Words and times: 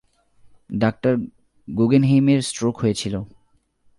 ডাঃ 0.73 0.95
গুগেনহেইমের 1.67 2.41
স্ট্রোক 2.41 2.75
হয়েছিল। 2.77 3.15